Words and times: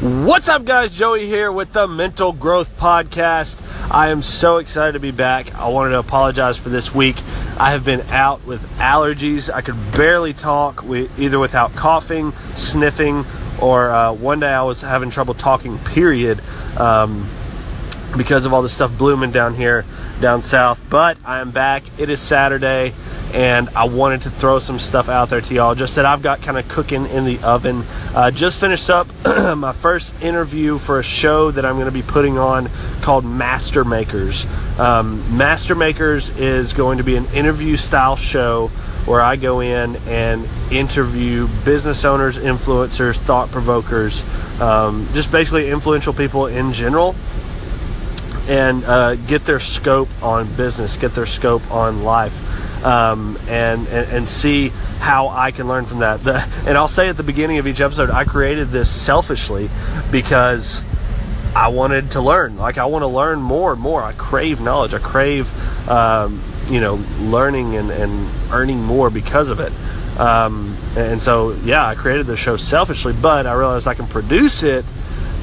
What's 0.00 0.48
up, 0.48 0.64
guys? 0.64 0.90
Joey 0.90 1.26
here 1.26 1.52
with 1.52 1.72
the 1.72 1.86
Mental 1.86 2.32
Growth 2.32 2.76
Podcast. 2.76 3.62
I 3.92 4.08
am 4.08 4.22
so 4.22 4.58
excited 4.58 4.94
to 4.94 4.98
be 4.98 5.12
back. 5.12 5.54
I 5.54 5.68
wanted 5.68 5.90
to 5.90 6.00
apologize 6.00 6.56
for 6.56 6.68
this 6.68 6.92
week. 6.92 7.16
I 7.58 7.70
have 7.70 7.84
been 7.84 8.00
out 8.10 8.44
with 8.44 8.60
allergies. 8.78 9.48
I 9.48 9.60
could 9.60 9.76
barely 9.92 10.32
talk, 10.32 10.84
either 10.84 11.38
without 11.38 11.74
coughing, 11.76 12.32
sniffing, 12.56 13.24
or 13.62 13.92
uh, 13.92 14.12
one 14.12 14.40
day 14.40 14.52
I 14.52 14.64
was 14.64 14.80
having 14.80 15.10
trouble 15.10 15.32
talking, 15.32 15.78
period, 15.78 16.40
um, 16.76 17.30
because 18.16 18.46
of 18.46 18.52
all 18.52 18.62
the 18.62 18.68
stuff 18.68 18.98
blooming 18.98 19.30
down 19.30 19.54
here, 19.54 19.84
down 20.20 20.42
south. 20.42 20.82
But 20.90 21.18
I 21.24 21.38
am 21.38 21.52
back. 21.52 21.84
It 21.98 22.10
is 22.10 22.20
Saturday 22.20 22.94
and 23.34 23.68
I 23.70 23.84
wanted 23.84 24.22
to 24.22 24.30
throw 24.30 24.60
some 24.60 24.78
stuff 24.78 25.08
out 25.08 25.28
there 25.28 25.40
to 25.40 25.54
y'all 25.54 25.74
just 25.74 25.96
that 25.96 26.06
I've 26.06 26.22
got 26.22 26.40
kind 26.40 26.56
of 26.56 26.68
cooking 26.68 27.04
in 27.06 27.24
the 27.24 27.42
oven. 27.42 27.84
Uh, 28.14 28.30
just 28.30 28.60
finished 28.60 28.88
up 28.88 29.08
my 29.56 29.72
first 29.72 30.14
interview 30.22 30.78
for 30.78 31.00
a 31.00 31.02
show 31.02 31.50
that 31.50 31.66
I'm 31.66 31.74
going 31.74 31.86
to 31.86 31.92
be 31.92 32.02
putting 32.02 32.38
on 32.38 32.70
called 33.02 33.24
Master 33.24 33.84
Makers. 33.84 34.46
Um, 34.78 35.36
Master 35.36 35.74
Makers 35.74 36.30
is 36.30 36.72
going 36.72 36.98
to 36.98 37.04
be 37.04 37.16
an 37.16 37.26
interview 37.34 37.76
style 37.76 38.14
show 38.14 38.68
where 39.04 39.20
I 39.20 39.34
go 39.34 39.60
in 39.60 39.96
and 40.06 40.48
interview 40.70 41.48
business 41.64 42.04
owners, 42.04 42.38
influencers, 42.38 43.16
thought 43.16 43.50
provokers, 43.50 44.24
um, 44.60 45.08
just 45.12 45.32
basically 45.32 45.70
influential 45.70 46.14
people 46.14 46.46
in 46.46 46.72
general 46.72 47.16
and 48.46 48.84
uh, 48.84 49.16
get 49.16 49.44
their 49.44 49.58
scope 49.58 50.08
on 50.22 50.54
business, 50.54 50.96
get 50.96 51.14
their 51.14 51.26
scope 51.26 51.68
on 51.72 52.04
life 52.04 52.54
um, 52.84 53.38
and, 53.48 53.88
and, 53.88 54.12
and 54.12 54.28
see 54.28 54.68
how 54.98 55.28
I 55.28 55.50
can 55.50 55.66
learn 55.66 55.86
from 55.86 56.00
that. 56.00 56.22
The, 56.22 56.46
and 56.66 56.76
I'll 56.76 56.88
say 56.88 57.08
at 57.08 57.16
the 57.16 57.22
beginning 57.22 57.58
of 57.58 57.66
each 57.66 57.80
episode, 57.80 58.10
I 58.10 58.24
created 58.24 58.68
this 58.68 58.90
selfishly 58.90 59.70
because 60.10 60.82
I 61.56 61.68
wanted 61.68 62.12
to 62.12 62.20
learn. 62.20 62.56
Like 62.56 62.78
I 62.78 62.86
want 62.86 63.02
to 63.02 63.06
learn 63.06 63.40
more 63.40 63.72
and 63.72 63.80
more. 63.80 64.02
I 64.02 64.12
crave 64.12 64.60
knowledge. 64.60 64.92
I 64.92 64.98
crave, 64.98 65.50
um, 65.88 66.42
you 66.68 66.80
know, 66.80 67.02
learning 67.20 67.76
and, 67.76 67.90
and 67.90 68.28
earning 68.52 68.82
more 68.82 69.10
because 69.10 69.50
of 69.50 69.60
it. 69.60 69.72
Um, 70.18 70.76
and 70.96 71.20
so, 71.20 71.52
yeah, 71.64 71.86
I 71.86 71.94
created 71.94 72.26
the 72.26 72.36
show 72.36 72.56
selfishly, 72.56 73.12
but 73.12 73.46
I 73.46 73.54
realized 73.54 73.88
I 73.88 73.94
can 73.94 74.06
produce 74.06 74.62
it 74.62 74.84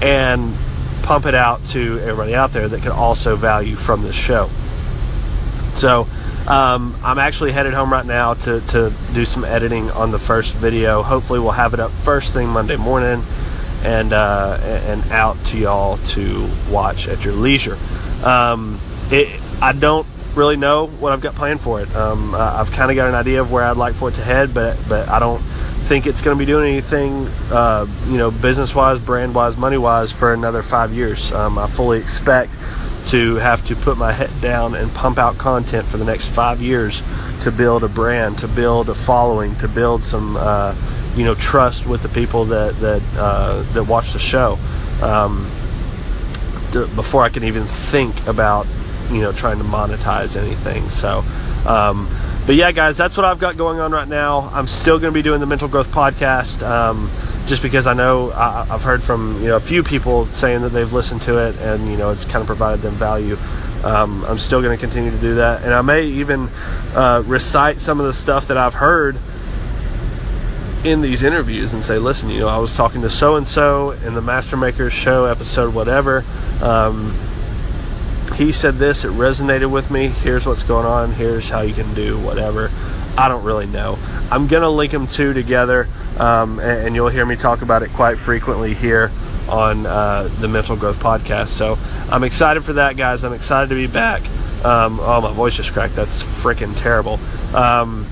and 0.00 0.54
pump 1.02 1.26
it 1.26 1.34
out 1.34 1.64
to 1.66 1.98
everybody 2.00 2.34
out 2.34 2.52
there 2.52 2.68
that 2.68 2.82
can 2.82 2.92
also 2.92 3.34
value 3.36 3.74
from 3.74 4.02
this 4.02 4.14
show. 4.14 4.48
So, 5.74 6.06
um, 6.46 6.96
I'm 7.02 7.18
actually 7.18 7.52
headed 7.52 7.74
home 7.74 7.92
right 7.92 8.06
now 8.06 8.34
to, 8.34 8.60
to 8.60 8.92
do 9.12 9.24
some 9.24 9.44
editing 9.44 9.90
on 9.90 10.10
the 10.10 10.18
first 10.18 10.54
video. 10.54 11.02
Hopefully, 11.02 11.38
we'll 11.38 11.52
have 11.52 11.74
it 11.74 11.80
up 11.80 11.90
first 11.90 12.32
thing 12.32 12.48
Monday 12.48 12.76
morning 12.76 13.24
and 13.82 14.12
uh, 14.12 14.58
and 14.62 15.02
out 15.10 15.42
to 15.46 15.58
y'all 15.58 15.96
to 15.98 16.48
watch 16.70 17.08
at 17.08 17.24
your 17.24 17.34
leisure. 17.34 17.78
Um, 18.24 18.80
it, 19.10 19.40
I 19.62 19.72
don't 19.72 20.06
really 20.34 20.56
know 20.56 20.86
what 20.86 21.12
I've 21.12 21.20
got 21.20 21.34
planned 21.34 21.60
for 21.60 21.80
it. 21.80 21.94
Um, 21.94 22.34
I've 22.34 22.70
kind 22.72 22.90
of 22.90 22.96
got 22.96 23.08
an 23.08 23.14
idea 23.14 23.40
of 23.40 23.50
where 23.50 23.64
I'd 23.64 23.76
like 23.76 23.94
for 23.94 24.08
it 24.08 24.14
to 24.16 24.22
head, 24.22 24.54
but 24.54 24.76
but 24.88 25.08
I 25.08 25.18
don't 25.18 25.42
think 25.90 26.06
it's 26.06 26.22
going 26.22 26.36
to 26.36 26.38
be 26.38 26.46
doing 26.46 26.72
anything, 26.72 27.26
uh, 27.50 27.84
you 28.06 28.16
know, 28.16 28.30
business 28.30 28.74
wise, 28.74 29.00
brand 29.00 29.34
wise, 29.34 29.56
money 29.56 29.76
wise 29.76 30.12
for 30.12 30.32
another 30.32 30.62
five 30.62 30.92
years. 30.92 31.32
Um, 31.32 31.58
I 31.58 31.66
fully 31.66 31.98
expect 31.98 32.54
to 33.10 33.36
have 33.36 33.66
to 33.66 33.74
put 33.74 33.98
my 33.98 34.12
head 34.12 34.30
down 34.40 34.74
and 34.74 34.92
pump 34.94 35.18
out 35.18 35.36
content 35.36 35.86
for 35.86 35.96
the 35.96 36.04
next 36.04 36.28
five 36.28 36.62
years 36.62 37.02
to 37.42 37.50
build 37.50 37.82
a 37.82 37.88
brand, 37.88 38.38
to 38.38 38.46
build 38.46 38.88
a 38.88 38.94
following, 38.94 39.56
to 39.56 39.66
build 39.66 40.04
some, 40.04 40.36
uh, 40.36 40.74
you 41.16 41.24
know, 41.24 41.34
trust 41.34 41.86
with 41.86 42.02
the 42.02 42.08
people 42.08 42.44
that 42.44 42.78
that 42.80 43.02
uh, 43.16 43.62
that 43.72 43.84
watch 43.84 44.12
the 44.12 44.18
show. 44.18 44.58
Um, 45.02 45.50
to, 46.72 46.86
before 46.94 47.24
I 47.24 47.30
can 47.30 47.42
even 47.42 47.64
think 47.64 48.26
about, 48.28 48.66
you 49.10 49.20
know, 49.20 49.32
trying 49.32 49.58
to 49.58 49.64
monetize 49.64 50.36
anything. 50.36 50.88
So. 50.90 51.24
Um, 51.66 52.08
but 52.46 52.54
yeah, 52.54 52.72
guys, 52.72 52.96
that's 52.96 53.16
what 53.16 53.26
I've 53.26 53.38
got 53.38 53.56
going 53.56 53.80
on 53.80 53.92
right 53.92 54.08
now. 54.08 54.50
I'm 54.52 54.66
still 54.66 54.98
going 54.98 55.12
to 55.12 55.14
be 55.16 55.22
doing 55.22 55.40
the 55.40 55.46
Mental 55.46 55.68
Growth 55.68 55.88
Podcast. 55.88 56.66
Um, 56.66 57.10
just 57.46 57.62
because 57.62 57.86
I 57.86 57.94
know 57.94 58.30
I, 58.32 58.64
have 58.66 58.82
heard 58.82 59.02
from 59.02 59.40
you 59.42 59.48
know 59.48 59.56
a 59.56 59.60
few 59.60 59.82
people 59.82 60.26
saying 60.26 60.62
that 60.62 60.70
they've 60.70 60.92
listened 60.92 61.22
to 61.22 61.38
it 61.48 61.56
and 61.58 61.90
you 61.90 61.96
know 61.96 62.10
it's 62.10 62.24
kind 62.24 62.40
of 62.42 62.46
provided 62.46 62.82
them 62.82 62.94
value. 62.94 63.36
Um, 63.82 64.24
I'm 64.26 64.38
still 64.38 64.60
going 64.60 64.76
to 64.76 64.80
continue 64.80 65.10
to 65.10 65.18
do 65.18 65.36
that, 65.36 65.62
and 65.62 65.72
I 65.72 65.80
may 65.80 66.04
even 66.04 66.48
uh, 66.94 67.22
recite 67.26 67.80
some 67.80 67.98
of 67.98 68.06
the 68.06 68.12
stuff 68.12 68.48
that 68.48 68.58
I've 68.58 68.74
heard 68.74 69.16
in 70.84 71.02
these 71.02 71.22
interviews 71.22 71.74
and 71.74 71.84
say, 71.84 71.98
listen, 71.98 72.30
you 72.30 72.40
know, 72.40 72.48
I 72.48 72.58
was 72.58 72.74
talking 72.74 73.02
to 73.02 73.10
so 73.10 73.36
and 73.36 73.46
so 73.46 73.90
in 73.90 74.14
the 74.14 74.22
Master 74.22 74.56
Makers 74.56 74.92
show 74.92 75.26
episode, 75.26 75.74
whatever. 75.74 76.24
Um, 76.62 77.14
he 78.36 78.52
said 78.52 78.76
this, 78.76 79.04
it 79.04 79.10
resonated 79.10 79.70
with 79.70 79.90
me. 79.90 80.08
Here's 80.08 80.46
what's 80.46 80.62
going 80.62 80.86
on. 80.86 81.12
Here's 81.12 81.50
how 81.50 81.60
you 81.60 81.74
can 81.74 81.92
do 81.94 82.18
whatever. 82.18 82.70
I 83.16 83.28
don't 83.28 83.44
really 83.44 83.66
know. 83.66 83.98
I'm 84.30 84.46
going 84.46 84.62
to 84.62 84.68
link 84.68 84.92
them 84.92 85.06
two 85.06 85.32
together 85.32 85.88
um, 86.18 86.58
and, 86.58 86.86
and, 86.86 86.94
you'll 86.94 87.08
hear 87.08 87.24
me 87.24 87.36
talk 87.36 87.62
about 87.62 87.82
it 87.82 87.90
quite 87.92 88.18
frequently 88.18 88.74
here 88.74 89.10
on 89.48 89.86
uh, 89.86 90.28
the 90.40 90.48
Mental 90.48 90.76
Growth 90.76 90.98
Podcast. 90.98 91.48
So 91.48 91.78
I'm 92.10 92.24
excited 92.24 92.62
for 92.62 92.74
that, 92.74 92.96
guys. 92.96 93.24
I'm 93.24 93.32
excited 93.32 93.70
to 93.70 93.74
be 93.74 93.86
back. 93.86 94.22
Um, 94.64 95.00
oh, 95.00 95.20
my 95.22 95.32
voice 95.32 95.56
just 95.56 95.72
cracked. 95.72 95.96
That's 95.96 96.22
freaking 96.22 96.76
terrible. 96.76 97.18
Um, 97.54 98.06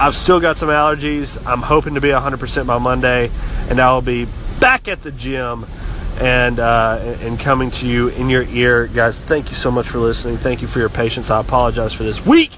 I've 0.00 0.14
still 0.14 0.40
got 0.40 0.56
some 0.56 0.70
allergies. 0.70 1.36
I'm 1.46 1.60
hoping 1.60 1.94
to 1.94 2.00
be 2.00 2.08
100% 2.08 2.66
by 2.66 2.78
Monday, 2.78 3.30
and 3.68 3.78
I 3.78 3.92
will 3.92 4.00
be 4.00 4.26
back 4.58 4.88
at 4.88 5.02
the 5.02 5.12
gym 5.12 5.66
and 6.18 6.58
uh, 6.58 7.16
and 7.20 7.38
coming 7.38 7.70
to 7.70 7.86
you 7.86 8.08
in 8.08 8.30
your 8.30 8.44
ear, 8.44 8.86
guys. 8.86 9.20
Thank 9.20 9.50
you 9.50 9.56
so 9.56 9.70
much 9.70 9.88
for 9.88 9.98
listening. 9.98 10.38
Thank 10.38 10.62
you 10.62 10.68
for 10.68 10.78
your 10.78 10.88
patience. 10.88 11.30
I 11.30 11.40
apologize 11.40 11.92
for 11.92 12.02
this 12.02 12.24
week, 12.24 12.52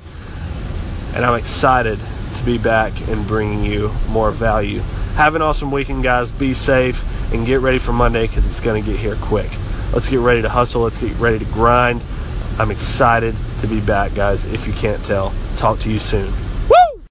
and 1.15 1.25
I'm 1.25 1.39
excited 1.39 1.99
to 2.37 2.45
be 2.45 2.59
back 2.59 3.09
and 3.09 3.27
bringing 3.27 3.65
you 3.65 3.91
more 4.09 4.31
value. 4.31 4.81
Have 5.17 5.34
an 5.34 5.43
awesome 5.43 5.71
weekend, 5.71 6.03
guys. 6.03 6.31
Be 6.31 6.55
safe 6.55 7.05
and 7.33 7.47
get 7.47 7.61
ready 7.61 7.78
for 7.78 7.93
Monday 7.93 8.27
because 8.27 8.47
it's 8.47 8.61
going 8.61 8.83
to 8.83 8.91
get 8.91 8.99
here 8.99 9.17
quick. 9.17 9.50
Let's 9.93 10.09
get 10.09 10.21
ready 10.21 10.43
to 10.43 10.49
hustle. 10.49 10.83
Let's 10.83 10.99
get 10.99 11.15
ready 11.17 11.39
to 11.39 11.45
grind. 11.47 12.03
I'm 12.59 12.71
excited 12.71 13.34
to 13.61 13.67
be 13.67 13.81
back, 13.81 14.15
guys. 14.15 14.45
If 14.45 14.67
you 14.67 14.73
can't 14.73 15.05
tell, 15.05 15.33
talk 15.56 15.78
to 15.81 15.91
you 15.91 15.99
soon. 15.99 16.33